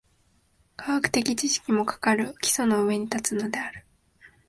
[0.77, 3.85] 科学的知識も、かかる基礎の上に立つのである。